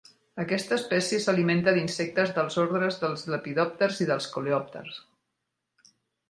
Aquesta 0.43 0.77
espècie 0.79 1.19
s'alimenta 1.25 1.73
d'insectes 1.75 2.33
dels 2.37 2.57
ordres 2.63 2.97
dels 3.03 3.27
lepidòpters 3.35 4.01
i 4.07 4.09
coleòpter. 4.39 4.83